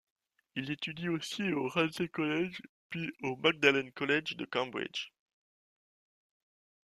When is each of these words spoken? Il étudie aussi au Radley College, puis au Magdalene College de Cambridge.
Il 0.55 0.71
étudie 0.71 1.09
aussi 1.09 1.53
au 1.53 1.67
Radley 1.69 2.07
College, 2.07 2.63
puis 2.89 3.13
au 3.21 3.35
Magdalene 3.35 3.91
College 3.91 4.35
de 4.35 4.45
Cambridge. 4.45 5.11